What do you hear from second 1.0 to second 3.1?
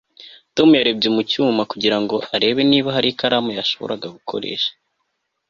mu cyuma kugira ngo arebe niba hari